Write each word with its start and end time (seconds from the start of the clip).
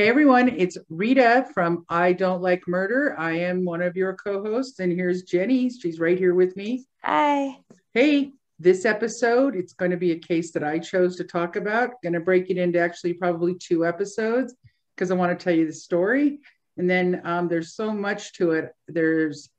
Hey 0.00 0.08
everyone, 0.08 0.48
it's 0.48 0.78
Rita 0.88 1.46
from 1.52 1.84
I 1.90 2.14
Don't 2.14 2.40
Like 2.40 2.66
Murder. 2.66 3.14
I 3.18 3.32
am 3.32 3.66
one 3.66 3.82
of 3.82 3.96
your 3.96 4.14
co 4.14 4.42
hosts, 4.42 4.78
and 4.78 4.90
here's 4.90 5.24
Jenny. 5.24 5.68
She's 5.68 6.00
right 6.00 6.16
here 6.16 6.32
with 6.32 6.56
me. 6.56 6.86
Hi. 7.04 7.58
Hey, 7.92 8.32
this 8.58 8.86
episode, 8.86 9.54
it's 9.54 9.74
going 9.74 9.90
to 9.90 9.98
be 9.98 10.12
a 10.12 10.18
case 10.18 10.52
that 10.52 10.64
I 10.64 10.78
chose 10.78 11.16
to 11.16 11.24
talk 11.24 11.56
about. 11.56 12.00
Going 12.02 12.14
to 12.14 12.20
break 12.20 12.48
it 12.48 12.56
into 12.56 12.78
actually 12.78 13.12
probably 13.12 13.56
two 13.56 13.84
episodes 13.84 14.54
because 14.96 15.10
I 15.10 15.16
want 15.16 15.38
to 15.38 15.44
tell 15.44 15.54
you 15.54 15.66
the 15.66 15.72
story. 15.74 16.38
And 16.78 16.88
then 16.88 17.20
um, 17.24 17.48
there's 17.48 17.74
so 17.74 17.92
much 17.92 18.32
to 18.36 18.52
it. 18.52 18.72
There's, 18.88 19.50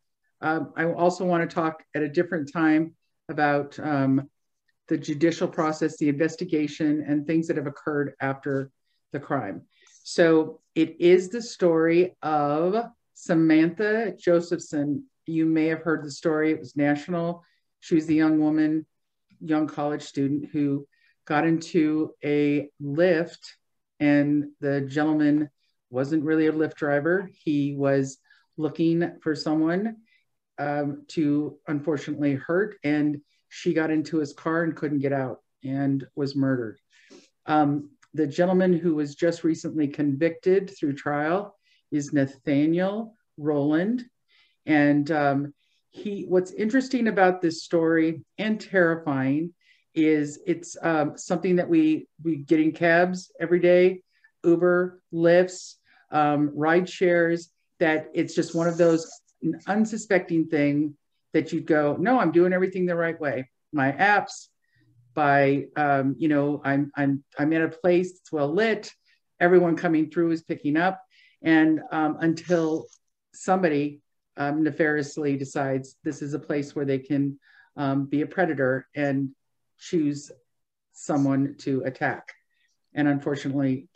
um, 0.42 0.74
I 0.76 0.86
also 0.86 1.24
want 1.24 1.48
to 1.48 1.54
talk 1.54 1.84
at 1.94 2.02
a 2.02 2.10
different 2.10 2.52
time 2.52 2.96
about 3.30 3.78
um, 3.78 4.28
the 4.88 4.98
judicial 4.98 5.48
process, 5.48 5.98
the 5.98 6.10
investigation, 6.10 7.06
and 7.08 7.28
things 7.28 7.46
that 7.46 7.58
have 7.58 7.68
occurred 7.68 8.16
after 8.20 8.72
the 9.12 9.20
crime. 9.20 9.68
So 10.04 10.62
it 10.76 11.00
is 11.00 11.30
the 11.30 11.42
story 11.42 12.16
of 12.22 12.86
Samantha 13.14 14.16
Josephson. 14.20 15.06
You 15.26 15.46
may 15.46 15.68
have 15.68 15.82
heard 15.82 16.04
the 16.04 16.12
story, 16.12 16.52
it 16.52 16.60
was 16.60 16.76
national. 16.76 17.44
She 17.82 17.96
was 17.96 18.06
the 18.06 18.16
young 18.16 18.40
woman, 18.40 18.86
young 19.40 19.68
college 19.68 20.04
student 20.04 20.50
who 20.52 20.88
got 21.26 21.46
into 21.46 22.14
a 22.24 22.70
Lyft, 22.82 23.46
and 24.00 24.46
the 24.60 24.82
gentleman 24.82 25.50
wasn't 25.90 26.24
really 26.24 26.48
a 26.48 26.52
Lyft 26.52 26.76
driver. 26.76 27.30
He 27.44 27.76
was 27.76 28.18
looking 28.58 29.18
for 29.22 29.36
someone 29.36 29.98
um, 30.58 31.06
to 31.10 31.58
unfortunately 31.68 32.36
hurt, 32.36 32.78
and 32.84 33.22
she 33.50 33.74
got 33.74 33.92
into 33.92 34.18
his 34.18 34.34
car 34.34 34.64
and 34.64 34.76
couldn't 34.76 35.00
get 35.00 35.14
out 35.14 35.42
and 35.64 36.06
was 36.16 36.36
murdered. 36.36 36.80
Um, 37.46 37.92
the 38.14 38.28
gentleman 38.28 38.74
who 38.74 38.96
was 38.96 39.16
just 39.16 39.44
recently 39.44 39.88
convicted 39.88 40.76
through 40.78 40.94
trial 40.94 41.56
is 41.92 42.14
Nathaniel 42.14 43.16
Rowland. 43.38 44.06
And 44.66 45.10
um, 45.12 45.54
he, 45.90 46.26
what's 46.28 46.52
interesting 46.52 47.08
about 47.08 47.42
this 47.42 47.64
story 47.64 48.22
and 48.38 48.60
terrifying 48.60 49.54
is 49.94 50.40
it's 50.46 50.78
um, 50.82 51.18
something 51.18 51.58
that 51.58 51.68
we 51.68 52.08
we 52.24 52.38
get 52.38 52.62
in 52.62 52.72
cabs 52.72 53.32
every 53.40 53.60
day, 53.60 54.02
Uber, 54.44 55.02
Lyfts, 55.14 55.76
um, 56.12 56.52
ride 56.56 56.90
shares. 56.90 57.50
That 57.80 58.10
it's 58.14 58.36
just 58.36 58.56
one 58.56 58.68
of 58.68 58.78
those 58.78 59.12
unsuspecting 59.68 60.48
thing 60.48 60.96
that 61.34 61.52
you 61.52 61.62
go, 61.62 61.98
no, 62.00 62.20
I'm 62.20 62.32
doing 62.32 62.54
everything 62.54 62.86
the 62.86 62.96
right 62.96 63.20
way. 63.20 63.50
My 63.74 63.92
apps, 63.92 64.48
by 65.14 65.66
um, 65.76 66.16
you 66.18 66.28
know 66.28 66.62
I'm 66.64 66.92
I'm 66.96 67.24
I'm 67.38 67.54
in 67.54 67.64
a 67.64 67.70
place 67.70 68.14
that's 68.14 68.32
well 68.32 68.52
lit, 68.52 68.92
everyone 69.40 69.76
coming 69.76 70.10
through 70.10 70.32
is 70.32 70.44
picking 70.44 70.78
up, 70.78 71.02
and 71.42 71.82
um, 71.92 72.18
until 72.20 72.86
somebody 73.34 74.02
um, 74.38 74.64
nefariously 74.64 75.38
decides 75.38 75.98
this 76.04 76.22
is 76.22 76.34
a 76.34 76.40
place 76.40 76.76
where 76.76 76.86
they 76.86 77.00
can 77.00 77.40
um, 77.78 78.06
be 78.06 78.22
a 78.22 78.28
predator 78.28 78.88
and 78.96 79.30
choose 79.80 80.32
someone 80.94 81.56
to 81.60 81.82
attack, 81.86 82.34
and 82.94 83.08
unfortunately. 83.08 83.88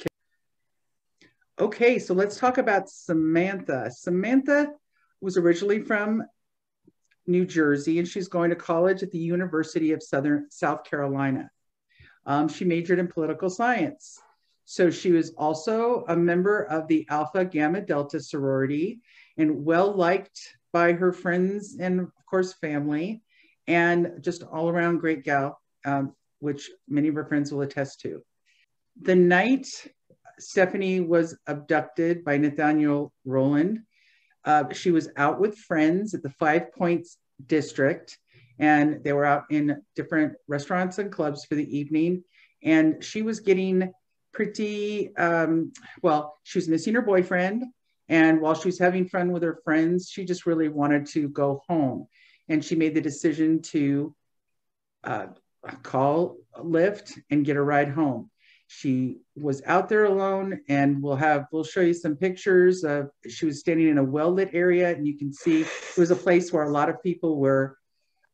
Okay, 1.57 1.99
so 1.99 2.13
let's 2.13 2.37
talk 2.37 2.57
about 2.57 2.89
Samantha. 2.89 3.89
Samantha 3.89 4.73
was 5.21 5.37
originally 5.37 5.79
from 5.79 6.21
New 7.27 7.45
Jersey, 7.45 7.99
and 7.99 8.07
she's 8.07 8.27
going 8.27 8.49
to 8.49 8.55
college 8.55 9.03
at 9.03 9.11
the 9.11 9.17
University 9.17 9.91
of 9.91 10.03
Southern 10.03 10.47
South 10.49 10.83
Carolina. 10.83 11.49
Um, 12.25 12.47
she 12.47 12.65
majored 12.65 12.99
in 12.99 13.07
political 13.07 13.49
science. 13.49 14.19
So 14.65 14.89
she 14.89 15.11
was 15.11 15.31
also 15.31 16.05
a 16.07 16.15
member 16.15 16.63
of 16.63 16.87
the 16.87 17.05
Alpha 17.09 17.45
Gamma 17.45 17.81
Delta 17.81 18.19
sorority 18.19 19.01
and 19.37 19.63
well 19.63 19.91
liked 19.93 20.39
by 20.73 20.93
her 20.93 21.13
friends 21.13 21.77
and, 21.79 21.99
of 21.99 22.11
course, 22.29 22.53
family, 22.53 23.21
and 23.67 24.13
just 24.21 24.43
all 24.43 24.69
around 24.69 24.97
great 24.97 25.23
gal, 25.23 25.61
um, 25.85 26.15
which 26.39 26.69
many 26.87 27.07
of 27.07 27.15
her 27.15 27.25
friends 27.25 27.51
will 27.51 27.61
attest 27.61 28.01
to. 28.01 28.23
The 29.01 29.15
night 29.15 29.67
Stephanie 30.39 30.99
was 30.99 31.37
abducted 31.47 32.23
by 32.23 32.37
Nathaniel 32.37 33.13
Rowland, 33.23 33.81
uh, 34.45 34.65
she 34.71 34.91
was 34.91 35.09
out 35.17 35.39
with 35.39 35.57
friends 35.57 36.13
at 36.13 36.23
the 36.23 36.29
Five 36.29 36.71
Points 36.73 37.17
district, 37.45 38.17
and 38.59 39.03
they 39.03 39.11
were 39.11 39.25
out 39.25 39.45
in 39.49 39.81
different 39.95 40.33
restaurants 40.47 40.97
and 40.99 41.11
clubs 41.11 41.45
for 41.45 41.55
the 41.55 41.77
evening. 41.77 42.23
And 42.63 43.03
she 43.03 43.21
was 43.21 43.39
getting 43.39 43.91
pretty 44.31 45.15
um, 45.17 45.73
well. 46.01 46.37
She 46.43 46.59
was 46.59 46.69
missing 46.69 46.93
her 46.93 47.01
boyfriend, 47.01 47.63
and 48.07 48.39
while 48.39 48.53
she 48.53 48.67
was 48.67 48.79
having 48.79 49.09
fun 49.09 49.31
with 49.31 49.43
her 49.43 49.59
friends, 49.63 50.09
she 50.09 50.25
just 50.25 50.45
really 50.45 50.69
wanted 50.69 51.07
to 51.07 51.27
go 51.29 51.61
home. 51.67 52.07
And 52.47 52.63
she 52.63 52.75
made 52.75 52.93
the 52.93 53.01
decision 53.01 53.63
to 53.63 54.15
uh, 55.03 55.27
call 55.81 56.37
Lyft 56.55 57.19
and 57.31 57.43
get 57.43 57.57
a 57.57 57.61
ride 57.61 57.89
home 57.89 58.29
she 58.67 59.17
was 59.35 59.61
out 59.65 59.89
there 59.89 60.05
alone 60.05 60.59
and 60.69 61.01
we'll 61.01 61.15
have 61.15 61.45
we'll 61.51 61.63
show 61.63 61.81
you 61.81 61.93
some 61.93 62.15
pictures 62.15 62.83
of 62.83 63.09
she 63.27 63.45
was 63.45 63.59
standing 63.59 63.89
in 63.89 63.97
a 63.99 64.03
well-lit 64.03 64.49
area 64.53 64.89
and 64.89 65.07
you 65.07 65.17
can 65.17 65.31
see 65.31 65.61
it 65.61 65.97
was 65.97 66.11
a 66.11 66.15
place 66.15 66.51
where 66.51 66.63
a 66.63 66.71
lot 66.71 66.89
of 66.89 67.01
people 67.03 67.37
were 67.37 67.77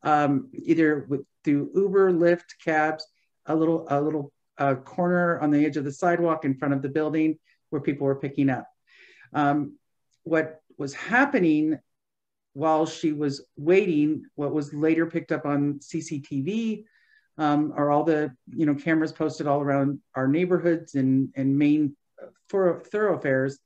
um, 0.04 0.50
either 0.54 1.06
with 1.10 1.22
through 1.44 1.70
uber 1.76 2.14
lyft 2.14 2.58
cabs 2.64 3.06
a 3.48 3.56
little 3.56 3.86
a 3.90 4.00
little 4.00 4.32
uh, 4.58 4.76
corner 4.76 5.40
on 5.40 5.52
the 5.52 5.66
edge 5.66 5.78
of 5.78 5.84
the 5.84 5.92
sidewalk 5.92 6.46
in 6.46 6.56
front 6.56 6.74
of 6.74 6.82
the 6.82 6.90
building 6.90 7.38
where 7.70 7.82
people 7.82 8.06
were 8.06 8.20
picking 8.20 8.50
up. 8.50 8.68
Um, 9.34 9.78
what 10.24 10.62
was 10.78 10.94
happening 10.94 11.80
while 12.54 12.86
she 12.86 13.14
was 13.14 13.46
waiting 13.56 14.24
what 14.36 14.54
was 14.54 14.74
later 14.74 15.06
picked 15.06 15.32
up 15.32 15.46
on 15.46 15.80
cctv 15.80 16.84
um, 17.38 17.74
are 17.76 17.92
all 17.92 18.04
the 18.04 18.32
you 18.48 18.66
know 18.66 18.76
cameras 18.76 19.12
posted 19.12 19.48
all 19.48 19.62
around 19.62 20.00
our 20.16 20.28
neighborhoods 20.28 20.96
and 20.96 21.30
and 21.36 21.58
main 21.58 21.96
thoroughfares 22.50 23.60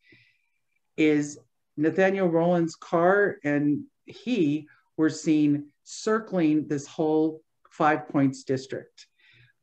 is 0.97 1.39
Nathaniel 1.77 2.29
Rowland's 2.29 2.75
car 2.75 3.37
and 3.43 3.83
he 4.05 4.67
were 4.97 5.09
seen 5.09 5.67
circling 5.83 6.67
this 6.67 6.87
whole 6.87 7.41
Five 7.69 8.07
Points 8.07 8.43
district. 8.43 9.07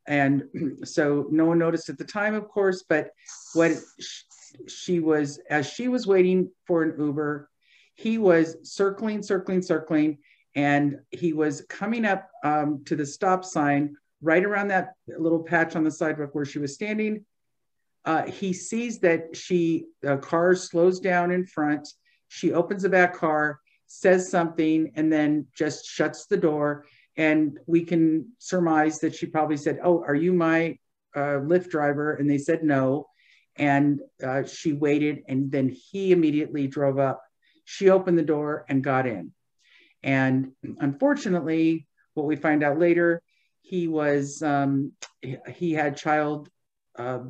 And 0.06 0.44
so 0.84 1.26
no 1.30 1.46
one 1.46 1.58
noticed 1.58 1.88
at 1.88 1.98
the 1.98 2.04
time, 2.04 2.34
of 2.34 2.48
course, 2.48 2.84
but 2.88 3.10
what 3.54 3.72
she 4.68 5.00
was, 5.00 5.40
as 5.48 5.66
she 5.68 5.88
was 5.88 6.06
waiting 6.06 6.50
for 6.66 6.82
an 6.82 6.94
Uber, 6.98 7.48
he 7.94 8.18
was 8.18 8.56
circling, 8.62 9.22
circling, 9.22 9.62
circling, 9.62 10.18
and 10.54 10.98
he 11.10 11.32
was 11.32 11.62
coming 11.68 12.04
up 12.04 12.30
um, 12.44 12.82
to 12.84 12.96
the 12.96 13.06
stop 13.06 13.44
sign 13.44 13.96
right 14.20 14.44
around 14.44 14.68
that 14.68 14.94
little 15.18 15.42
patch 15.42 15.74
on 15.76 15.84
the 15.84 15.90
sidewalk 15.90 16.34
where 16.34 16.44
she 16.44 16.58
was 16.58 16.74
standing. 16.74 17.24
Uh, 18.04 18.24
he 18.24 18.52
sees 18.52 18.98
that 19.00 19.36
she 19.36 19.86
a 20.02 20.16
car 20.16 20.54
slows 20.54 21.00
down 21.00 21.30
in 21.30 21.46
front. 21.46 21.88
She 22.28 22.52
opens 22.52 22.82
the 22.82 22.88
back 22.88 23.14
car, 23.14 23.60
says 23.86 24.30
something, 24.30 24.92
and 24.96 25.12
then 25.12 25.46
just 25.54 25.86
shuts 25.86 26.26
the 26.26 26.36
door. 26.36 26.86
And 27.16 27.58
we 27.66 27.84
can 27.84 28.32
surmise 28.38 28.98
that 29.00 29.14
she 29.14 29.26
probably 29.26 29.56
said, 29.56 29.78
"Oh, 29.82 30.02
are 30.02 30.14
you 30.14 30.32
my 30.32 30.78
uh, 31.14 31.38
Lyft 31.40 31.70
driver?" 31.70 32.14
And 32.14 32.28
they 32.28 32.38
said 32.38 32.64
no. 32.64 33.06
And 33.56 34.00
uh, 34.24 34.44
she 34.44 34.72
waited, 34.72 35.22
and 35.28 35.52
then 35.52 35.68
he 35.68 36.10
immediately 36.10 36.66
drove 36.66 36.98
up. 36.98 37.22
She 37.64 37.90
opened 37.90 38.18
the 38.18 38.22
door 38.22 38.64
and 38.68 38.82
got 38.82 39.06
in. 39.06 39.32
And 40.02 40.52
unfortunately, 40.80 41.86
what 42.14 42.26
we 42.26 42.36
find 42.36 42.62
out 42.62 42.78
later 42.78 43.22
he 43.62 43.88
was 43.88 44.42
um, 44.42 44.92
he 45.48 45.72
had 45.72 45.96
child 45.96 46.48
uh, 46.98 47.20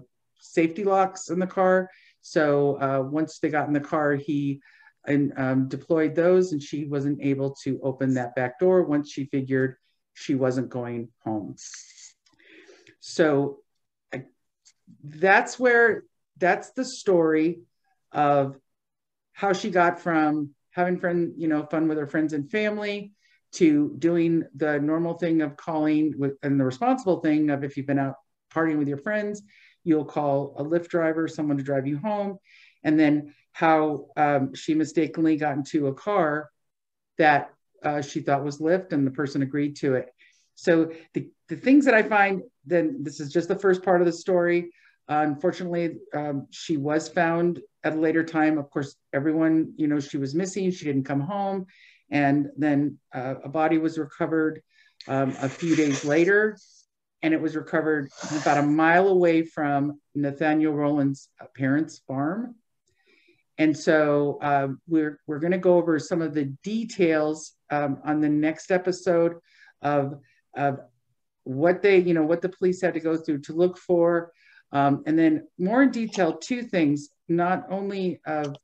safety 0.40 0.82
locks 0.82 1.30
in 1.30 1.38
the 1.38 1.46
car. 1.46 1.88
So 2.20 2.80
uh, 2.80 3.02
once 3.08 3.38
they 3.38 3.48
got 3.48 3.68
in 3.68 3.74
the 3.74 3.80
car, 3.80 4.14
he 4.14 4.60
and 5.06 5.32
um, 5.36 5.68
deployed 5.68 6.14
those, 6.14 6.52
and 6.52 6.62
she 6.62 6.86
wasn't 6.86 7.22
able 7.22 7.56
to 7.64 7.80
open 7.82 8.14
that 8.14 8.34
back 8.34 8.58
door 8.58 8.82
once 8.84 9.10
she 9.10 9.26
figured 9.26 9.76
she 10.14 10.34
wasn't 10.34 10.68
going 10.68 11.08
home. 11.24 11.56
So 13.00 13.58
I, 14.12 14.24
that's 15.04 15.58
where 15.58 16.04
that's 16.38 16.70
the 16.70 16.84
story 16.84 17.60
of 18.12 18.56
how 19.32 19.52
she 19.52 19.70
got 19.70 20.00
from 20.00 20.50
having 20.72 20.98
friend 20.98 21.32
you 21.36 21.48
know 21.48 21.64
fun 21.64 21.88
with 21.88 21.98
her 21.98 22.06
friends 22.06 22.32
and 22.32 22.50
family 22.50 23.12
to 23.52 23.94
doing 23.98 24.44
the 24.56 24.78
normal 24.80 25.14
thing 25.14 25.42
of 25.42 25.56
calling 25.56 26.14
with, 26.18 26.32
and 26.42 26.58
the 26.58 26.64
responsible 26.64 27.20
thing 27.20 27.50
of 27.50 27.62
if 27.64 27.76
you've 27.76 27.86
been 27.86 27.98
out 27.98 28.16
partying 28.52 28.78
with 28.78 28.88
your 28.88 28.98
friends, 28.98 29.42
you'll 29.84 30.04
call 30.04 30.54
a 30.58 30.64
Lyft 30.64 30.88
driver, 30.88 31.28
someone 31.28 31.58
to 31.58 31.62
drive 31.62 31.86
you 31.86 31.98
home. 31.98 32.38
And 32.82 32.98
then 32.98 33.34
how 33.52 34.06
um, 34.16 34.54
she 34.54 34.74
mistakenly 34.74 35.36
got 35.36 35.56
into 35.56 35.88
a 35.88 35.94
car 35.94 36.50
that 37.18 37.50
uh, 37.82 38.00
she 38.00 38.20
thought 38.20 38.44
was 38.44 38.58
Lyft 38.58 38.92
and 38.92 39.06
the 39.06 39.10
person 39.10 39.42
agreed 39.42 39.76
to 39.76 39.94
it. 39.94 40.08
So 40.54 40.92
the, 41.14 41.28
the 41.48 41.56
things 41.56 41.84
that 41.84 41.94
I 41.94 42.02
find, 42.02 42.42
then 42.64 43.02
this 43.02 43.20
is 43.20 43.32
just 43.32 43.48
the 43.48 43.58
first 43.58 43.82
part 43.82 44.00
of 44.00 44.06
the 44.06 44.12
story. 44.12 44.72
Unfortunately, 45.08 45.98
um, 46.14 46.46
she 46.50 46.76
was 46.76 47.08
found 47.08 47.60
at 47.84 47.94
a 47.94 48.00
later 48.00 48.24
time. 48.24 48.58
Of 48.58 48.70
course, 48.70 48.96
everyone, 49.12 49.74
you 49.76 49.86
know, 49.86 50.00
she 50.00 50.16
was 50.16 50.34
missing. 50.34 50.70
She 50.70 50.84
didn't 50.84 51.04
come 51.04 51.20
home. 51.20 51.66
And 52.10 52.48
then 52.56 52.98
uh, 53.14 53.34
a 53.44 53.48
body 53.48 53.78
was 53.78 53.98
recovered 53.98 54.62
um, 55.08 55.34
a 55.40 55.48
few 55.48 55.74
days 55.74 56.04
later. 56.04 56.56
And 57.22 57.32
it 57.32 57.40
was 57.40 57.56
recovered 57.56 58.10
about 58.40 58.58
a 58.58 58.62
mile 58.62 59.08
away 59.08 59.42
from 59.42 60.00
Nathaniel 60.14 60.72
Rowland's 60.72 61.28
parents' 61.56 62.02
farm. 62.06 62.56
And 63.58 63.76
so 63.76 64.38
uh, 64.42 64.68
we're, 64.88 65.20
we're 65.26 65.38
going 65.38 65.52
to 65.52 65.58
go 65.58 65.76
over 65.76 65.98
some 65.98 66.20
of 66.20 66.34
the 66.34 66.46
details 66.64 67.52
um, 67.70 68.00
on 68.04 68.20
the 68.20 68.28
next 68.28 68.72
episode 68.72 69.36
of, 69.82 70.18
of 70.56 70.80
what 71.44 71.82
they, 71.82 71.98
you 71.98 72.14
know, 72.14 72.24
what 72.24 72.42
the 72.42 72.48
police 72.48 72.80
had 72.80 72.94
to 72.94 73.00
go 73.00 73.16
through 73.16 73.42
to 73.42 73.52
look 73.52 73.78
for. 73.78 74.32
Um, 74.72 75.02
and 75.06 75.18
then 75.18 75.46
more 75.58 75.82
in 75.82 75.90
detail, 75.90 76.36
two 76.36 76.62
things, 76.62 77.10
not 77.28 77.66
only 77.70 78.20
of 78.26 78.56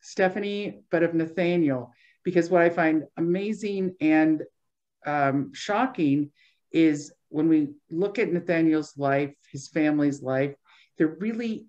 Stephanie, 0.00 0.82
but 0.90 1.02
of 1.02 1.14
Nathaniel, 1.14 1.92
because 2.22 2.48
what 2.50 2.62
I 2.62 2.70
find 2.70 3.04
amazing 3.16 3.96
and 4.00 4.42
um, 5.04 5.52
shocking 5.52 6.30
is 6.72 7.12
when 7.28 7.48
we 7.48 7.70
look 7.90 8.18
at 8.18 8.32
Nathaniel's 8.32 8.96
life, 8.96 9.34
his 9.50 9.68
family's 9.68 10.22
life, 10.22 10.54
there 10.98 11.16
really 11.18 11.66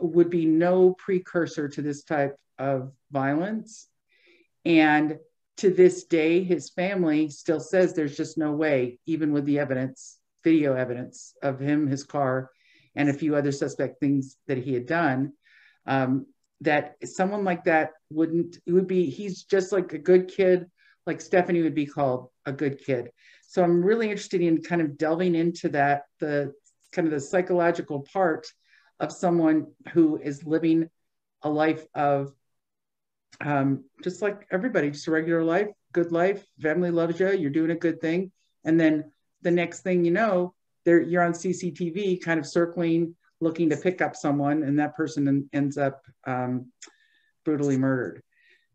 would 0.00 0.30
be 0.30 0.46
no 0.46 0.94
precursor 0.94 1.68
to 1.68 1.82
this 1.82 2.02
type 2.02 2.36
of 2.58 2.92
violence. 3.12 3.88
And 4.64 5.18
to 5.58 5.70
this 5.70 6.04
day, 6.04 6.42
his 6.42 6.70
family 6.70 7.30
still 7.30 7.60
says 7.60 7.92
there's 7.92 8.16
just 8.16 8.36
no 8.36 8.52
way, 8.52 8.98
even 9.06 9.32
with 9.32 9.44
the 9.44 9.58
evidence, 9.58 10.18
video 10.42 10.74
evidence 10.74 11.34
of 11.42 11.60
him, 11.60 11.86
his 11.86 12.04
car, 12.04 12.50
and 12.96 13.08
a 13.08 13.14
few 13.14 13.36
other 13.36 13.52
suspect 13.52 14.00
things 14.00 14.36
that 14.48 14.58
he 14.58 14.74
had 14.74 14.86
done, 14.86 15.32
um, 15.86 16.26
that 16.62 16.96
someone 17.04 17.44
like 17.44 17.64
that 17.64 17.90
wouldn't, 18.10 18.58
it 18.66 18.72
would 18.72 18.86
be, 18.88 19.10
he's 19.10 19.44
just 19.44 19.70
like 19.70 19.92
a 19.92 19.98
good 19.98 20.28
kid, 20.28 20.66
like 21.06 21.20
Stephanie 21.20 21.62
would 21.62 21.74
be 21.74 21.86
called 21.86 22.30
a 22.46 22.52
good 22.52 22.78
kid. 22.84 23.10
So 23.46 23.62
I'm 23.62 23.84
really 23.84 24.10
interested 24.10 24.40
in 24.40 24.62
kind 24.62 24.80
of 24.80 24.98
delving 24.98 25.34
into 25.34 25.68
that, 25.70 26.02
the 26.18 26.52
kind 26.92 27.06
of 27.06 27.12
the 27.12 27.20
psychological 27.20 28.06
part 28.12 28.46
of 28.98 29.12
someone 29.12 29.66
who 29.92 30.16
is 30.16 30.44
living 30.44 30.88
a 31.42 31.50
life 31.50 31.84
of 31.94 32.32
um, 33.40 33.84
just 34.02 34.22
like 34.22 34.46
everybody, 34.50 34.90
just 34.90 35.06
a 35.06 35.10
regular 35.10 35.44
life, 35.44 35.68
good 35.92 36.10
life, 36.10 36.44
family 36.60 36.90
loves 36.90 37.20
you, 37.20 37.30
you're 37.32 37.50
doing 37.50 37.70
a 37.70 37.76
good 37.76 38.00
thing. 38.00 38.32
And 38.64 38.80
then 38.80 39.12
the 39.42 39.50
next 39.50 39.80
thing 39.80 40.04
you 40.04 40.10
know, 40.10 40.54
you're 40.86 41.22
on 41.22 41.32
CCTV 41.32 42.22
kind 42.22 42.38
of 42.38 42.46
circling, 42.46 43.14
looking 43.40 43.70
to 43.70 43.76
pick 43.76 44.00
up 44.00 44.16
someone, 44.16 44.62
and 44.62 44.78
that 44.78 44.96
person 44.96 45.48
ends 45.52 45.76
up 45.76 46.02
um, 46.26 46.70
brutally 47.44 47.76
murdered. 47.76 48.22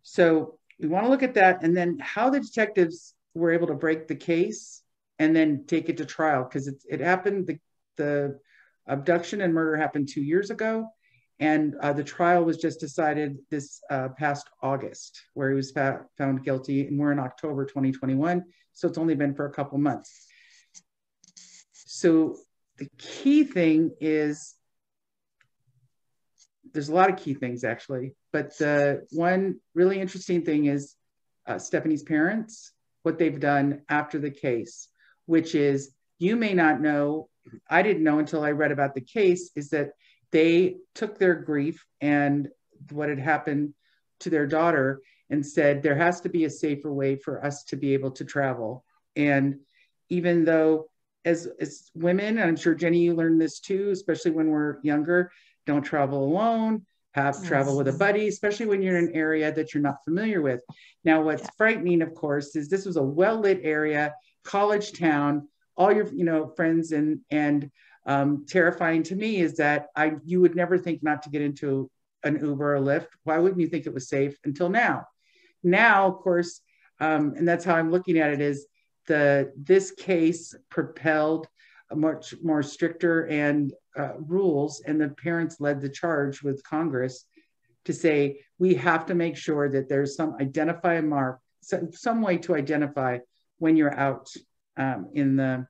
So 0.04 0.58
we 0.80 0.88
want 0.88 1.06
to 1.06 1.10
look 1.10 1.24
at 1.24 1.36
that 1.36 1.64
and 1.64 1.76
then 1.76 2.00
how 2.00 2.30
the 2.30 2.40
detectives 2.40 3.14
were 3.34 3.52
able 3.52 3.68
to 3.68 3.74
break 3.74 4.08
the 4.08 4.16
case 4.16 4.82
and 5.20 5.36
then 5.36 5.66
take 5.68 5.90
it 5.90 5.98
to 5.98 6.06
trial 6.06 6.44
because 6.44 6.68
it, 6.68 6.84
it 6.90 7.00
happened, 7.00 7.48
the, 7.48 7.60
the 7.98 8.40
abduction 8.88 9.42
and 9.42 9.54
murder 9.54 9.78
happened 9.78 10.10
two 10.10 10.22
years 10.22 10.50
ago. 10.50 10.88
And 11.40 11.76
uh, 11.82 11.94
the 11.94 12.04
trial 12.04 12.44
was 12.44 12.58
just 12.58 12.80
decided 12.80 13.38
this 13.50 13.82
uh, 13.90 14.10
past 14.10 14.48
August, 14.62 15.22
where 15.34 15.50
he 15.50 15.56
was 15.56 15.72
found 15.72 16.44
guilty. 16.44 16.88
And 16.88 17.00
we're 17.00 17.12
in 17.12 17.20
October 17.20 17.66
2021. 17.66 18.44
So 18.74 18.88
it's 18.88 18.98
only 19.00 19.16
been 19.16 19.34
for 19.34 19.46
a 19.46 19.52
couple 19.52 19.80
months. 19.80 20.28
So 22.02 22.36
the 22.80 22.90
key 22.98 23.44
thing 23.44 23.92
is 24.02 24.56
there's 26.74 26.90
a 26.90 26.96
lot 26.96 27.12
of 27.12 27.18
key 27.18 27.36
things 27.36 27.64
actually, 27.64 28.16
but 28.34 28.58
the 28.58 29.06
one 29.12 29.60
really 29.76 30.00
interesting 30.00 30.44
thing 30.44 30.66
is 30.66 30.96
uh, 31.46 31.60
Stephanie's 31.60 32.02
parents, 32.02 32.72
what 33.04 33.20
they've 33.20 33.40
done 33.40 33.84
after 33.88 34.18
the 34.18 34.32
case, 34.32 34.88
which 35.28 35.54
is 35.54 35.92
you 36.18 36.36
may 36.36 36.56
not 36.56 36.82
know 36.82 37.30
I 37.70 37.84
didn't 37.84 38.04
know 38.04 38.18
until 38.18 38.44
I 38.44 38.50
read 38.50 38.72
about 38.72 38.96
the 38.96 39.02
case 39.02 39.52
is 39.56 39.70
that 39.70 39.92
they 40.32 40.78
took 40.96 41.20
their 41.20 41.36
grief 41.36 41.86
and 42.00 42.50
what 42.90 43.10
had 43.10 43.20
happened 43.20 43.76
to 44.22 44.32
their 44.32 44.48
daughter 44.48 45.02
and 45.30 45.46
said 45.46 45.84
there 45.84 45.98
has 45.98 46.22
to 46.22 46.30
be 46.30 46.46
a 46.46 46.50
safer 46.50 46.92
way 46.92 47.16
for 47.16 47.46
us 47.46 47.64
to 47.66 47.76
be 47.76 47.94
able 47.94 48.12
to 48.12 48.26
travel. 48.26 48.84
And 49.16 49.60
even 50.10 50.46
though 50.46 50.91
as 51.26 51.48
as 51.60 51.90
women, 51.94 52.38
and 52.38 52.50
I'm 52.50 52.56
sure 52.56 52.76
Jenny, 52.76 53.00
you 53.00 53.14
learned 53.14 53.42
this 53.42 53.60
too, 53.60 53.90
especially 53.92 54.32
when 54.32 54.48
we're 54.48 54.78
younger, 54.84 55.32
don't 55.66 55.84
travel 55.84 56.24
alone, 56.24 56.86
have 57.14 57.36
yes. 57.40 57.48
travel 57.48 57.78
with 57.78 57.88
a 57.88 57.94
buddy, 57.94 58.28
especially 58.28 58.66
when 58.66 58.82
you're 58.82 58.98
in 58.98 59.10
an 59.10 59.16
area 59.16 59.52
that 59.52 59.74
you're 59.74 59.84
not 59.84 60.04
familiar 60.04 60.42
with. 60.42 60.62
Now, 61.04 61.22
what's 61.22 61.44
yeah. 61.44 61.50
frightening, 61.58 62.02
of 62.02 62.14
course, 62.16 62.56
is 62.56 62.70
this 62.70 62.86
was 62.86 62.98
a 62.98 63.04
well-lit 63.04 63.62
area, 63.64 64.14
college 64.44 64.94
town 64.94 65.48
all 65.78 65.92
your 65.92 66.08
you 66.14 66.24
know 66.24 66.48
friends 66.56 66.92
and 66.92 67.20
and 67.30 67.72
um, 68.06 68.46
terrifying 68.48 69.04
to 69.04 69.16
me 69.16 69.42
is 69.42 69.56
that 69.58 69.88
I 69.96 70.14
you 70.24 70.42
would 70.42 70.56
never 70.56 70.78
think 70.78 71.04
not 71.04 71.24
to 71.24 71.30
get 71.30 71.42
into 71.42 71.90
an 72.24 72.40
Uber 72.44 72.76
or 72.76 72.80
Lyft. 72.80 73.08
Why 73.24 73.38
wouldn't 73.38 73.62
you 73.62 73.68
think 73.68 73.86
it 73.86 73.94
was 73.94 74.10
safe 74.10 74.38
until 74.44 74.70
now? 74.70 75.06
Now, 75.64 76.08
of 76.08 76.20
course, 76.20 76.62
um, 77.00 77.34
and 77.36 77.48
that's 77.48 77.66
how 77.66 77.76
I'm 77.76 77.92
looking 77.92 78.18
at 78.18 78.32
it 78.32 78.42
is 78.42 78.68
the 79.12 79.52
this 79.58 79.92
case 79.92 80.56
propelled 80.70 81.46
a 81.90 81.96
much 81.98 82.34
more 82.42 82.64
stricter 82.64 83.26
and 83.28 83.74
uh, 83.98 84.14
rules, 84.20 84.82
and 84.88 85.02
the 85.02 85.10
parents 85.10 85.60
led 85.60 85.82
the 85.82 85.90
charge 85.90 86.42
with 86.42 86.64
Congress 86.64 87.26
to 87.84 87.94
say 87.94 88.40
we 88.58 88.74
have 88.76 89.06
to 89.08 89.14
make 89.14 89.36
sure 89.36 89.68
that 89.68 89.90
there's 89.90 90.16
some 90.16 90.38
identify 90.40 91.02
mark, 91.02 91.42
some, 91.60 91.92
some 91.92 92.22
way 92.22 92.38
to 92.38 92.56
identify 92.56 93.18
when 93.60 93.76
you're 93.76 94.00
out 94.00 94.30
um, 94.78 95.10
in 95.14 95.36
the 95.36 95.68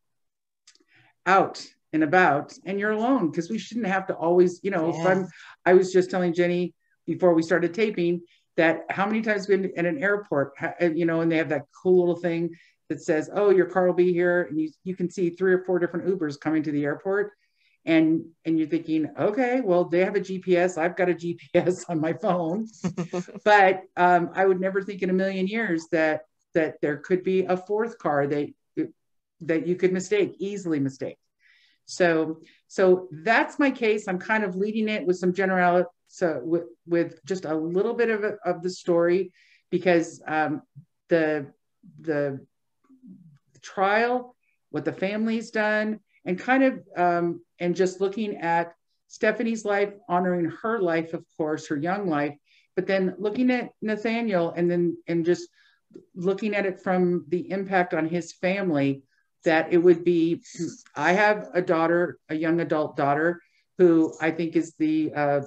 out 1.25 1.65
and 1.93 2.03
about 2.03 2.53
and 2.65 2.79
you're 2.79 2.91
alone 2.91 3.31
because 3.31 3.49
we 3.49 3.57
shouldn't 3.57 3.87
have 3.87 4.05
to 4.07 4.13
always 4.15 4.59
you 4.63 4.71
know 4.71 4.89
if 4.89 5.05
i'm 5.05 5.27
i 5.65 5.73
was 5.73 5.93
just 5.93 6.09
telling 6.09 6.33
jenny 6.33 6.73
before 7.05 7.33
we 7.35 7.43
started 7.43 7.73
taping 7.75 8.21
that 8.57 8.85
how 8.89 9.05
many 9.05 9.21
times 9.21 9.45
been 9.45 9.71
at 9.77 9.85
an 9.85 10.01
airport 10.01 10.53
you 10.95 11.05
know 11.05 11.21
and 11.21 11.31
they 11.31 11.37
have 11.37 11.49
that 11.49 11.65
cool 11.83 11.99
little 11.99 12.19
thing 12.19 12.49
that 12.91 13.01
says 13.01 13.29
oh 13.33 13.49
your 13.49 13.65
car 13.65 13.87
will 13.87 13.93
be 13.93 14.13
here 14.13 14.43
and 14.43 14.59
you, 14.59 14.69
you 14.83 14.95
can 14.95 15.09
see 15.09 15.29
three 15.29 15.53
or 15.53 15.63
four 15.63 15.79
different 15.79 16.05
ubers 16.05 16.39
coming 16.39 16.61
to 16.61 16.71
the 16.71 16.83
airport 16.83 17.31
and 17.85 18.23
and 18.45 18.59
you're 18.59 18.67
thinking 18.67 19.09
okay 19.19 19.61
well 19.61 19.85
they 19.85 20.05
have 20.05 20.15
a 20.15 20.19
gps 20.19 20.77
i've 20.77 20.95
got 20.95 21.09
a 21.09 21.13
gps 21.13 21.83
on 21.89 21.99
my 21.99 22.13
phone 22.13 22.67
but 23.43 23.81
um, 23.97 24.29
i 24.35 24.45
would 24.45 24.59
never 24.59 24.81
think 24.81 25.01
in 25.01 25.09
a 25.09 25.13
million 25.13 25.47
years 25.47 25.87
that 25.91 26.21
that 26.53 26.75
there 26.81 26.97
could 26.97 27.23
be 27.23 27.43
a 27.45 27.57
fourth 27.57 27.97
car 27.97 28.27
that 28.27 28.49
that 29.41 29.67
you 29.67 29.75
could 29.75 29.91
mistake, 29.91 30.35
easily 30.39 30.79
mistake. 30.79 31.17
So, 31.85 32.39
so 32.67 33.07
that's 33.11 33.59
my 33.59 33.71
case. 33.71 34.07
I'm 34.07 34.19
kind 34.19 34.43
of 34.43 34.55
leading 34.55 34.87
it 34.87 35.05
with 35.05 35.17
some 35.17 35.33
general, 35.33 35.85
so 36.07 36.39
with, 36.43 36.63
with 36.85 37.23
just 37.25 37.45
a 37.45 37.55
little 37.55 37.93
bit 37.93 38.09
of, 38.09 38.23
of 38.45 38.61
the 38.61 38.69
story, 38.69 39.33
because 39.69 40.21
um, 40.27 40.61
the 41.09 41.47
the 41.99 42.45
trial, 43.61 44.35
what 44.69 44.85
the 44.85 44.93
family's 44.93 45.51
done, 45.51 45.99
and 46.25 46.39
kind 46.39 46.63
of 46.63 46.79
um, 46.95 47.41
and 47.59 47.75
just 47.75 48.01
looking 48.01 48.37
at 48.37 48.73
Stephanie's 49.07 49.65
life, 49.65 49.93
honoring 50.07 50.51
her 50.61 50.79
life, 50.79 51.13
of 51.13 51.25
course, 51.37 51.67
her 51.67 51.75
young 51.75 52.07
life, 52.07 52.35
but 52.75 52.87
then 52.87 53.15
looking 53.17 53.51
at 53.51 53.71
Nathaniel, 53.81 54.51
and 54.51 54.69
then 54.69 54.97
and 55.07 55.25
just 55.25 55.47
looking 56.15 56.55
at 56.55 56.65
it 56.65 56.81
from 56.81 57.25
the 57.27 57.51
impact 57.51 57.93
on 57.93 58.07
his 58.07 58.31
family 58.33 59.03
that 59.43 59.73
it 59.73 59.77
would 59.77 60.05
be 60.05 60.41
i 60.95 61.11
have 61.11 61.49
a 61.53 61.61
daughter 61.61 62.17
a 62.29 62.35
young 62.35 62.61
adult 62.61 62.95
daughter 62.95 63.41
who 63.77 64.13
i 64.21 64.31
think 64.31 64.55
is 64.55 64.73
the 64.79 65.11
uh, 65.13 65.41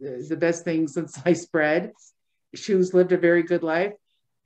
the 0.00 0.36
best 0.36 0.64
thing 0.64 0.88
since 0.88 1.14
sliced 1.22 1.50
bread. 1.52 1.92
She's 2.54 2.94
lived 2.94 3.12
a 3.12 3.18
very 3.18 3.42
good 3.42 3.62
life 3.62 3.92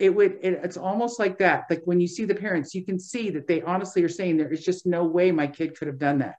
it 0.04 0.14
would 0.14 0.32
it, 0.42 0.61
it's 0.62 0.76
almost 0.76 1.18
like 1.18 1.38
that 1.38 1.64
like 1.70 1.82
when 1.84 2.00
you 2.00 2.08
see 2.08 2.25
the 2.25 2.34
parents 2.34 2.75
you 2.75 2.84
can 2.84 2.99
see 2.99 3.30
that 3.30 3.46
they 3.46 3.62
honestly 3.62 4.02
are 4.02 4.08
saying 4.08 4.37
there 4.37 4.52
is 4.52 4.64
just 4.64 4.87
no 4.87 5.04
way 5.04 5.32
my 5.32 5.46
kid 5.46 5.76
could 5.76 5.88
have 5.88 5.99
done 5.99 6.18
that. 6.18 6.37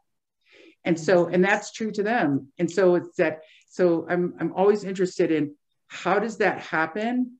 And 0.83 0.99
so 0.99 1.27
and 1.27 1.43
that's 1.43 1.71
true 1.71 1.91
to 1.91 2.03
them. 2.03 2.49
And 2.59 2.69
so 2.69 2.95
it's 2.95 3.15
that 3.17 3.41
so 3.69 4.05
i'm 4.09 4.33
i'm 4.39 4.53
always 4.53 4.83
interested 4.83 5.31
in 5.31 5.55
how 5.87 6.19
does 6.19 6.37
that 6.37 6.59
happen? 6.59 7.37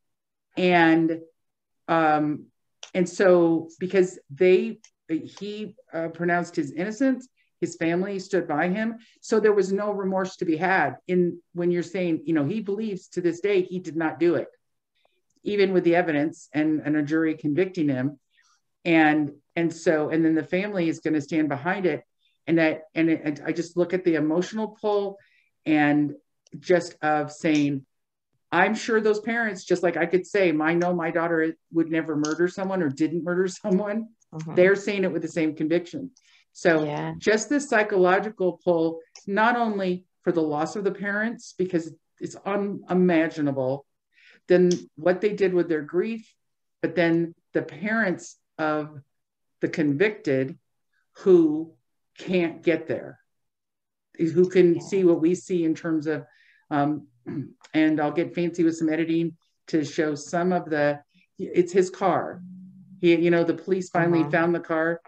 And 0.58 1.20
um 1.88 2.48
and 2.96 3.08
so, 3.08 3.70
because 3.78 4.18
they, 4.30 4.80
he 5.10 5.76
uh, 5.94 6.08
pronounced 6.08 6.56
his 6.56 6.72
innocence, 6.72 7.28
his 7.60 7.76
family 7.76 8.20
stood 8.20 8.48
by 8.48 8.70
him. 8.70 8.96
So 9.22 9.40
there 9.40 9.54
was 9.54 9.74
no 9.74 9.92
remorse 9.92 10.38
to 10.38 10.46
be 10.46 10.56
had 10.56 10.96
in 11.08 11.40
when 11.54 11.72
you're 11.72 11.84
saying, 11.84 12.24
you 12.26 12.34
know, 12.34 12.46
he 12.46 12.62
believes 12.62 13.10
to 13.10 13.22
this 13.22 13.42
day 13.42 13.64
he 13.64 13.80
did 13.80 13.98
not 13.98 14.18
do 14.18 14.36
it, 14.36 14.48
even 15.46 15.74
with 15.74 15.84
the 15.84 15.96
evidence 15.96 16.50
and, 16.54 16.82
and 16.84 16.96
a 16.96 17.04
jury 17.04 17.36
convicting 17.36 17.90
him. 17.90 18.20
And 18.84 19.32
and 19.56 19.74
so, 19.74 20.10
and 20.10 20.24
then 20.24 20.36
the 20.36 20.44
family 20.44 20.90
is 20.90 21.00
going 21.00 21.14
to 21.14 21.22
stand 21.22 21.50
behind 21.50 21.86
it. 21.86 22.04
and 22.46 22.58
that 22.58 22.84
and 22.94 23.10
it, 23.10 23.42
I 23.46 23.52
just 23.52 23.78
look 23.78 23.94
at 23.94 24.04
the 24.04 24.16
emotional 24.16 24.78
pull 24.80 25.18
and 25.66 26.14
just 26.60 26.96
of 27.02 27.32
saying 27.32 27.86
I'm 28.52 28.76
sure 28.76 29.02
those 29.02 29.20
parents, 29.20 29.66
just 29.66 29.84
like 29.84 29.98
I 29.98 30.06
could 30.06 30.26
say, 30.26 30.50
I 30.52 30.74
know 30.74 30.94
my 30.94 31.12
daughter 31.12 31.56
would 31.74 31.90
never 31.90 32.16
murder 32.16 32.48
someone 32.48 32.82
or 32.82 32.90
didn't 32.90 33.24
murder 33.24 33.48
someone. 33.64 34.10
Mm-hmm. 34.34 34.56
They're 34.56 34.76
saying 34.76 35.04
it 35.04 35.12
with 35.12 35.22
the 35.22 35.28
same 35.28 35.56
conviction. 35.56 36.12
So 36.54 36.86
yeah. 36.86 37.14
just 37.18 37.50
this 37.50 37.68
psychological 37.68 38.62
pull, 38.64 39.00
not 39.28 39.58
only 39.58 40.06
for 40.24 40.32
the 40.32 40.42
loss 40.42 40.78
of 40.78 40.86
the 40.86 40.92
parents, 40.92 41.54
because 41.58 41.94
it's 42.22 42.38
unimaginable, 42.46 43.86
then 44.48 44.72
what 44.96 45.22
they 45.22 45.34
did 45.34 45.54
with 45.54 45.70
their 45.70 45.82
grief, 45.82 46.34
but 46.82 46.96
then 46.96 47.34
the 47.54 47.62
parents 47.62 48.38
of 48.58 49.00
the 49.62 49.68
convicted 49.68 50.58
who 51.18 51.74
can't 52.18 52.62
get 52.62 52.88
there, 52.88 53.20
who 54.18 54.50
can 54.50 54.80
see 54.82 55.04
what 55.04 55.22
we 55.22 55.36
see 55.36 55.64
in 55.64 55.76
terms 55.76 56.08
of, 56.08 56.26
um, 56.70 57.08
and 57.74 58.00
I'll 58.00 58.12
get 58.12 58.36
fancy 58.36 58.64
with 58.64 58.78
some 58.78 58.90
editing 58.90 59.36
to 59.68 59.84
show 59.84 60.16
some 60.16 60.52
of 60.52 60.70
the, 60.70 61.02
it's 61.38 61.74
his 61.74 61.90
car. 61.90 62.42
He, 63.02 63.16
you 63.16 63.32
know, 63.32 63.44
the 63.44 63.54
police 63.54 63.90
finally 63.90 64.22
uh-huh. 64.22 64.32
found 64.32 64.56
the 64.56 64.60
car 64.60 65.02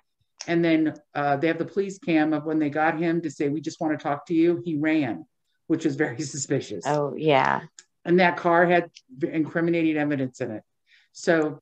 and 0.47 0.63
then 0.63 0.93
uh, 1.13 1.35
they 1.37 1.47
have 1.47 1.57
the 1.57 1.65
police 1.65 1.99
cam 1.99 2.33
of 2.33 2.45
when 2.45 2.57
they 2.57 2.69
got 2.69 2.97
him 2.97 3.21
to 3.21 3.29
say, 3.29 3.49
we 3.49 3.61
just 3.61 3.81
want 3.81 3.97
to 3.97 4.01
talk 4.01 4.25
to 4.27 4.33
you. 4.33 4.61
He 4.63 4.77
ran, 4.77 5.25
which 5.67 5.85
was 5.85 5.95
very 5.95 6.21
suspicious. 6.21 6.85
Oh, 6.87 7.13
yeah. 7.15 7.61
And 8.07 8.19
that 8.19 8.37
car 8.37 8.65
had 8.65 8.89
incriminating 9.21 9.97
evidence 9.97 10.41
in 10.41 10.49
it. 10.49 10.63
So, 11.11 11.61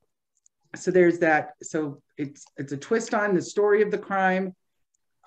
so 0.75 0.91
there's 0.91 1.19
that. 1.19 1.55
So 1.61 2.01
it's, 2.17 2.45
it's 2.55 2.71
a 2.71 2.77
twist 2.77 3.13
on 3.13 3.35
the 3.35 3.41
story 3.41 3.81
of 3.81 3.91
the 3.91 3.97
crime 3.97 4.55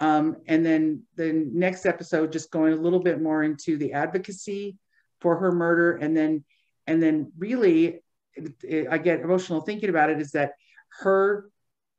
um, 0.00 0.36
and 0.46 0.64
then 0.64 1.02
the 1.16 1.32
next 1.32 1.86
episode, 1.86 2.32
just 2.32 2.50
going 2.50 2.72
a 2.72 2.76
little 2.76 3.00
bit 3.00 3.20
more 3.20 3.42
into 3.42 3.76
the 3.76 3.92
advocacy 3.92 4.76
for 5.20 5.36
her 5.36 5.50
murder, 5.50 5.96
and 5.96 6.16
then 6.16 6.44
and 6.86 7.02
then 7.02 7.32
really, 7.36 8.00
it, 8.34 8.52
it, 8.62 8.88
I 8.90 8.98
get 8.98 9.20
emotional 9.20 9.60
thinking 9.60 9.90
about 9.90 10.10
it. 10.10 10.20
Is 10.20 10.32
that 10.32 10.52
her 11.00 11.50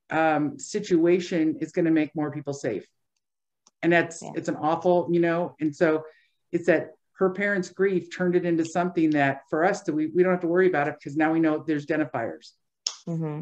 um, 0.10 0.58
situation 0.58 1.58
is 1.60 1.72
going 1.72 1.86
to 1.86 1.92
make 1.92 2.16
more 2.16 2.32
people 2.32 2.54
safe, 2.54 2.88
and 3.82 3.92
that's 3.92 4.22
yeah. 4.22 4.32
it's 4.36 4.48
an 4.48 4.56
awful, 4.56 5.10
you 5.12 5.20
know, 5.20 5.56
and 5.60 5.76
so 5.76 6.04
it's 6.54 6.68
that 6.68 6.92
her 7.20 7.30
parents' 7.30 7.70
grief 7.70 8.16
turned 8.16 8.36
it 8.38 8.46
into 8.46 8.64
something 8.64 9.10
that 9.10 9.42
for 9.50 9.66
us 9.66 9.82
that 9.84 9.94
we, 9.94 10.08
we 10.08 10.24
don't 10.24 10.32
have 10.32 10.42
to 10.42 10.48
worry 10.48 10.68
about 10.68 10.88
it 10.88 10.96
because 10.98 11.18
now 11.18 11.34
we 11.34 11.40
know 11.42 11.62
there's 11.68 11.86
identifiers. 11.86 12.54
Mm-hmm. 13.06 13.42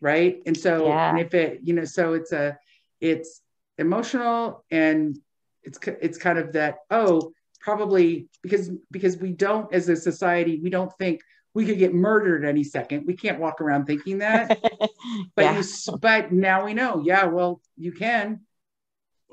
Right. 0.00 0.42
And 0.46 0.56
so 0.56 0.86
yeah. 0.86 1.10
and 1.10 1.18
if 1.18 1.34
it, 1.34 1.60
you 1.64 1.74
know, 1.74 1.84
so 1.84 2.14
it's 2.14 2.30
a 2.32 2.56
it's 3.00 3.42
emotional 3.78 4.64
and 4.70 5.18
it's 5.64 5.78
it's 6.00 6.18
kind 6.18 6.38
of 6.38 6.52
that 6.52 6.76
oh 6.90 7.32
probably 7.60 8.28
because 8.42 8.70
because 8.90 9.16
we 9.16 9.32
don't 9.32 9.72
as 9.72 9.88
a 9.88 9.96
society 9.96 10.60
we 10.62 10.70
don't 10.70 10.92
think 10.96 11.20
we 11.52 11.66
could 11.66 11.78
get 11.78 11.92
murdered 11.92 12.44
any 12.44 12.62
second 12.62 13.04
we 13.06 13.14
can't 13.14 13.40
walk 13.40 13.60
around 13.60 13.84
thinking 13.84 14.18
that 14.18 14.58
but 15.34 15.44
yeah. 15.44 15.58
you 15.60 15.96
but 15.98 16.32
now 16.32 16.64
we 16.64 16.72
know 16.72 17.02
yeah 17.04 17.24
well 17.24 17.60
you 17.76 17.92
can 17.92 18.40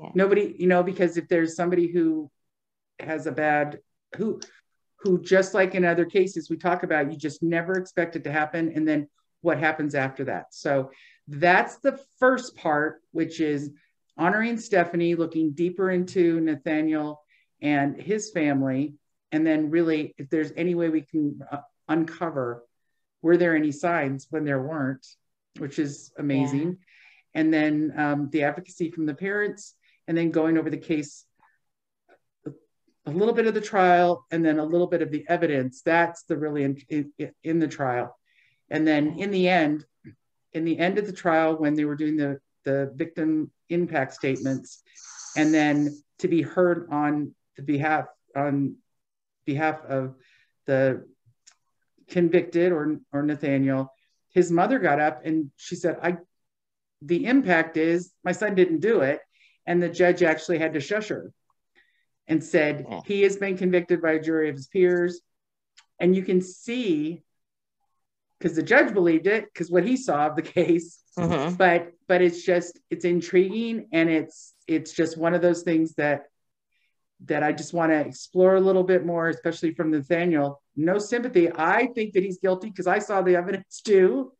yeah. 0.00 0.10
nobody 0.14 0.54
you 0.58 0.66
know 0.66 0.82
because 0.82 1.16
if 1.16 1.28
there's 1.28 1.54
somebody 1.54 1.86
who 1.86 2.30
has 3.06 3.26
a 3.26 3.32
bad 3.32 3.78
who 4.16 4.40
who 4.98 5.20
just 5.20 5.54
like 5.54 5.74
in 5.74 5.84
other 5.84 6.04
cases 6.04 6.48
we 6.48 6.56
talk 6.56 6.82
about 6.82 7.10
you 7.10 7.18
just 7.18 7.42
never 7.42 7.74
expect 7.74 8.16
it 8.16 8.24
to 8.24 8.32
happen 8.32 8.72
and 8.74 8.86
then 8.86 9.08
what 9.42 9.58
happens 9.58 9.94
after 9.94 10.24
that 10.24 10.46
so 10.50 10.90
that's 11.28 11.76
the 11.78 11.98
first 12.18 12.56
part 12.56 13.02
which 13.12 13.40
is 13.40 13.70
honoring 14.16 14.56
Stephanie, 14.56 15.14
looking 15.14 15.52
deeper 15.52 15.90
into 15.90 16.40
Nathaniel 16.40 17.22
and 17.60 18.00
his 18.00 18.30
family, 18.30 18.94
and 19.32 19.46
then 19.46 19.70
really, 19.70 20.14
if 20.18 20.28
there's 20.30 20.52
any 20.56 20.74
way 20.74 20.88
we 20.88 21.02
can 21.02 21.40
uh, 21.50 21.58
uncover, 21.88 22.64
were 23.22 23.36
there 23.36 23.56
any 23.56 23.72
signs 23.72 24.26
when 24.30 24.44
there 24.44 24.62
weren't, 24.62 25.06
which 25.58 25.78
is 25.78 26.12
amazing. 26.18 26.68
Yeah. 26.68 27.40
And 27.40 27.52
then 27.52 27.92
um, 27.96 28.30
the 28.30 28.44
advocacy 28.44 28.90
from 28.90 29.06
the 29.06 29.14
parents, 29.14 29.74
and 30.06 30.16
then 30.16 30.30
going 30.30 30.58
over 30.58 30.70
the 30.70 30.76
case, 30.76 31.24
a 33.06 33.10
little 33.10 33.34
bit 33.34 33.46
of 33.46 33.54
the 33.54 33.60
trial, 33.60 34.24
and 34.30 34.44
then 34.44 34.58
a 34.58 34.64
little 34.64 34.86
bit 34.86 35.02
of 35.02 35.10
the 35.10 35.24
evidence. 35.28 35.82
That's 35.82 36.22
the 36.24 36.36
really 36.36 36.64
in, 36.64 36.82
in, 36.88 37.32
in 37.42 37.58
the 37.58 37.68
trial. 37.68 38.16
And 38.70 38.86
then 38.86 39.18
in 39.18 39.30
the 39.30 39.48
end, 39.48 39.84
in 40.52 40.64
the 40.64 40.78
end 40.78 40.98
of 40.98 41.06
the 41.06 41.12
trial, 41.12 41.56
when 41.56 41.74
they 41.74 41.84
were 41.84 41.96
doing 41.96 42.16
the 42.16 42.40
the 42.64 42.90
victim 42.94 43.50
impact 43.68 44.14
statements, 44.14 44.82
and 45.36 45.52
then 45.52 46.02
to 46.20 46.28
be 46.28 46.40
heard 46.40 46.88
on 46.90 47.34
the 47.56 47.62
behalf 47.62 48.06
on 48.34 48.76
behalf 49.44 49.80
of 49.86 50.14
the 50.66 51.06
convicted 52.08 52.72
or 52.72 52.98
or 53.12 53.22
Nathaniel. 53.22 53.92
His 54.32 54.50
mother 54.50 54.78
got 54.78 54.98
up 54.98 55.24
and 55.24 55.50
she 55.56 55.76
said, 55.76 55.98
"I." 56.02 56.16
The 57.02 57.26
impact 57.26 57.76
is 57.76 58.12
my 58.24 58.32
son 58.32 58.54
didn't 58.54 58.80
do 58.80 59.02
it, 59.02 59.20
and 59.66 59.82
the 59.82 59.90
judge 59.90 60.22
actually 60.22 60.58
had 60.58 60.72
to 60.72 60.80
shush 60.80 61.08
her 61.08 61.34
and 62.28 62.42
said 62.42 62.86
he 63.04 63.22
has 63.22 63.36
been 63.36 63.56
convicted 63.56 64.00
by 64.00 64.12
a 64.12 64.20
jury 64.22 64.48
of 64.48 64.56
his 64.56 64.66
peers. 64.66 65.20
And 66.00 66.16
you 66.16 66.22
can 66.22 66.40
see 66.40 67.22
because 68.38 68.56
the 68.56 68.62
judge 68.62 68.92
believed 68.92 69.26
it 69.26 69.46
because 69.52 69.70
what 69.70 69.84
he 69.84 69.96
saw 69.96 70.26
of 70.26 70.36
the 70.36 70.42
case 70.58 71.02
mm-hmm. 71.18 71.54
but 71.54 71.92
but 72.06 72.20
it's 72.20 72.42
just 72.42 72.78
it's 72.90 73.04
intriguing 73.04 73.88
and 73.92 74.10
it's 74.10 74.52
it's 74.68 74.92
just 74.92 75.16
one 75.16 75.34
of 75.34 75.42
those 75.42 75.62
things 75.62 75.94
that 75.94 76.24
that 77.24 77.42
i 77.42 77.52
just 77.52 77.72
want 77.72 77.90
to 77.90 77.98
explore 77.98 78.56
a 78.56 78.60
little 78.60 78.82
bit 78.82 79.06
more 79.06 79.28
especially 79.28 79.72
from 79.72 79.90
nathaniel 79.90 80.60
no 80.76 80.98
sympathy 80.98 81.50
i 81.56 81.86
think 81.94 82.12
that 82.12 82.22
he's 82.22 82.38
guilty 82.38 82.68
because 82.68 82.86
i 82.86 82.98
saw 82.98 83.22
the 83.22 83.36
evidence 83.42 83.80
too 83.80 84.32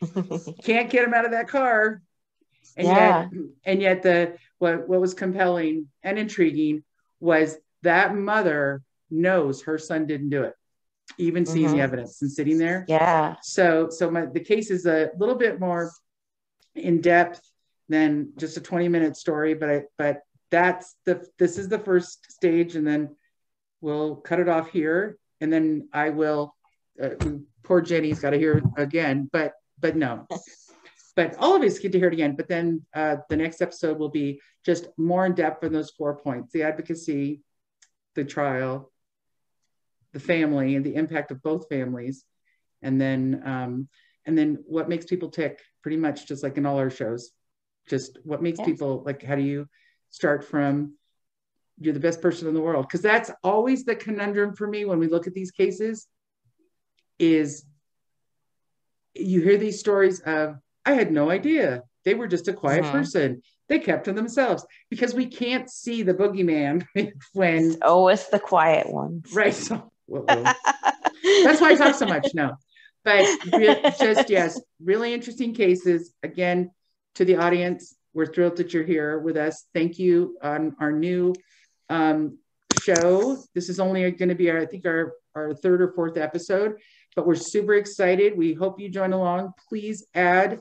can't 0.64 0.90
get 0.90 1.04
him 1.04 1.14
out 1.14 1.24
of 1.24 1.30
that 1.30 1.48
car 1.48 2.02
and 2.76 2.86
yeah. 2.88 3.22
yet 3.22 3.42
and 3.64 3.82
yet 3.82 4.02
the 4.02 4.36
what 4.58 4.88
what 4.88 5.00
was 5.00 5.14
compelling 5.14 5.86
and 6.02 6.18
intriguing 6.18 6.82
was 7.22 7.56
that 7.82 8.14
mother 8.14 8.82
knows 9.10 9.62
her 9.62 9.78
son 9.78 10.06
didn't 10.06 10.30
do 10.30 10.42
it 10.42 10.54
even 11.18 11.44
seeing 11.44 11.66
mm-hmm. 11.66 11.76
the 11.76 11.82
evidence 11.82 12.22
and 12.22 12.30
sitting 12.30 12.58
there. 12.58 12.84
Yeah. 12.88 13.36
So 13.42 13.88
so 13.90 14.10
my 14.10 14.26
the 14.26 14.40
case 14.40 14.70
is 14.70 14.86
a 14.86 15.10
little 15.18 15.34
bit 15.34 15.60
more 15.60 15.92
in 16.74 17.00
depth 17.00 17.40
than 17.88 18.32
just 18.36 18.56
a 18.56 18.60
20 18.60 18.88
minute 18.88 19.16
story, 19.16 19.54
but 19.54 19.70
I 19.70 19.82
but 19.98 20.20
that's 20.50 20.94
the 21.04 21.26
this 21.38 21.58
is 21.58 21.68
the 21.68 21.78
first 21.78 22.30
stage 22.30 22.76
and 22.76 22.86
then 22.86 23.16
we'll 23.80 24.16
cut 24.16 24.40
it 24.40 24.48
off 24.48 24.70
here 24.70 25.18
and 25.40 25.52
then 25.52 25.88
I 25.92 26.10
will 26.10 26.54
uh, 27.02 27.10
poor 27.62 27.80
Jenny's 27.80 28.20
got 28.20 28.30
to 28.30 28.38
hear 28.38 28.62
again, 28.76 29.28
but 29.32 29.52
but 29.78 29.96
no. 29.96 30.26
but 31.14 31.36
all 31.36 31.54
of 31.54 31.62
us 31.62 31.78
get 31.78 31.92
to 31.92 31.98
hear 31.98 32.08
it 32.08 32.14
again. 32.14 32.36
But 32.36 32.48
then 32.48 32.86
uh, 32.94 33.16
the 33.28 33.36
next 33.36 33.60
episode 33.60 33.98
will 33.98 34.08
be 34.08 34.40
just 34.64 34.86
more 34.96 35.26
in 35.26 35.34
depth 35.34 35.64
on 35.64 35.72
those 35.72 35.90
four 35.90 36.16
points: 36.16 36.52
the 36.52 36.62
advocacy, 36.62 37.42
the 38.14 38.24
trial, 38.24 38.92
the 40.12 40.20
family 40.20 40.76
and 40.76 40.84
the 40.84 40.94
impact 40.94 41.30
of 41.30 41.42
both 41.42 41.68
families 41.68 42.24
and 42.82 43.00
then 43.00 43.42
um, 43.44 43.88
and 44.26 44.36
then 44.36 44.62
what 44.66 44.88
makes 44.88 45.06
people 45.06 45.30
tick 45.30 45.60
pretty 45.82 45.96
much 45.96 46.26
just 46.26 46.42
like 46.42 46.56
in 46.56 46.66
all 46.66 46.78
our 46.78 46.90
shows 46.90 47.30
just 47.88 48.18
what 48.24 48.42
makes 48.42 48.58
yes. 48.58 48.66
people 48.66 49.02
like 49.04 49.22
how 49.22 49.34
do 49.34 49.42
you 49.42 49.66
start 50.10 50.44
from 50.44 50.94
you're 51.78 51.94
the 51.94 52.00
best 52.00 52.20
person 52.20 52.46
in 52.46 52.54
the 52.54 52.60
world 52.60 52.86
because 52.86 53.00
that's 53.00 53.30
always 53.42 53.84
the 53.84 53.94
conundrum 53.94 54.54
for 54.54 54.66
me 54.66 54.84
when 54.84 54.98
we 54.98 55.08
look 55.08 55.26
at 55.26 55.34
these 55.34 55.50
cases 55.50 56.06
is 57.18 57.64
you 59.14 59.40
hear 59.40 59.56
these 59.56 59.80
stories 59.80 60.20
of 60.20 60.56
i 60.84 60.92
had 60.92 61.12
no 61.12 61.30
idea 61.30 61.82
they 62.04 62.14
were 62.14 62.28
just 62.28 62.48
a 62.48 62.52
quiet 62.52 62.82
mm-hmm. 62.82 62.92
person 62.92 63.42
they 63.68 63.78
kept 63.78 64.04
to 64.04 64.12
themselves 64.12 64.66
because 64.90 65.14
we 65.14 65.26
can't 65.26 65.70
see 65.70 66.02
the 66.02 66.14
boogeyman 66.14 66.84
when 67.32 67.76
oh 67.82 68.08
it's 68.08 68.28
the 68.28 68.38
quiet 68.38 68.92
ones 68.92 69.30
right 69.34 69.54
so 69.54 69.92
that's 70.08 71.60
why 71.60 71.70
I 71.70 71.74
talk 71.76 71.94
so 71.94 72.06
much. 72.06 72.28
No, 72.34 72.56
but 73.04 73.24
just 73.98 74.30
yes, 74.30 74.60
really 74.82 75.14
interesting 75.14 75.54
cases. 75.54 76.12
Again, 76.22 76.70
to 77.16 77.24
the 77.24 77.36
audience, 77.36 77.94
we're 78.14 78.32
thrilled 78.32 78.56
that 78.56 78.74
you're 78.74 78.84
here 78.84 79.18
with 79.18 79.36
us. 79.36 79.64
Thank 79.74 79.98
you 79.98 80.36
on 80.42 80.76
our 80.80 80.92
new 80.92 81.34
um, 81.88 82.38
show. 82.80 83.42
This 83.54 83.68
is 83.68 83.80
only 83.80 84.10
going 84.10 84.28
to 84.28 84.34
be, 84.34 84.50
our, 84.50 84.60
I 84.60 84.66
think, 84.66 84.86
our 84.86 85.14
our 85.34 85.54
third 85.54 85.80
or 85.80 85.92
fourth 85.92 86.18
episode, 86.18 86.76
but 87.16 87.26
we're 87.26 87.34
super 87.34 87.74
excited. 87.74 88.36
We 88.36 88.52
hope 88.52 88.80
you 88.80 88.88
join 88.88 89.12
along. 89.12 89.52
Please 89.68 90.06
add 90.14 90.60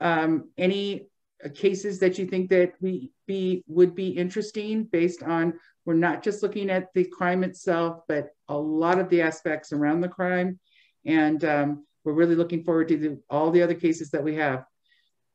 um, 0.00 0.50
any 0.56 1.08
cases 1.54 1.98
that 2.00 2.18
you 2.18 2.26
think 2.26 2.50
that 2.50 2.74
we 2.80 3.12
be 3.26 3.64
would 3.66 3.94
be 3.94 4.08
interesting 4.08 4.84
based 4.84 5.22
on 5.22 5.54
we're 5.86 5.94
not 5.94 6.22
just 6.22 6.42
looking 6.42 6.70
at 6.70 6.92
the 6.94 7.04
crime 7.04 7.42
itself, 7.42 8.02
but 8.06 8.28
a 8.48 8.56
lot 8.56 8.98
of 8.98 9.08
the 9.08 9.22
aspects 9.22 9.72
around 9.72 10.00
the 10.00 10.08
crime. 10.08 10.58
And 11.06 11.42
um, 11.44 11.86
we're 12.04 12.12
really 12.12 12.34
looking 12.34 12.64
forward 12.64 12.88
to 12.88 12.96
the, 12.96 13.20
all 13.30 13.50
the 13.50 13.62
other 13.62 13.74
cases 13.74 14.10
that 14.10 14.22
we 14.22 14.36
have. 14.36 14.64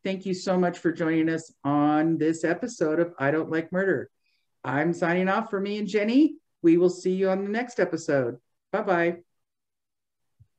thank 0.03 0.25
you 0.25 0.35
so 0.35 0.57
much 0.57 0.77
for 0.77 0.91
joining 0.91 1.29
us 1.29 1.51
on 1.63 2.19
this 2.19 2.43
episode 2.43 2.99
of 2.99 3.13
I 3.17 3.31
Don't 3.31 3.49
Like 3.49 3.71
Murder. 3.71 4.11
I'm 4.63 4.93
signing 4.93 5.29
off 5.29 5.49
for 5.49 5.59
me 5.59 5.79
and 5.79 5.87
Jenny. 5.87 6.35
We 6.61 6.77
will 6.77 6.89
see 6.89 7.13
you 7.13 7.29
on 7.29 7.43
the 7.43 7.49
next 7.49 7.79
episode. 7.79 8.37
Bye 8.71 8.81
bye. 8.81 9.24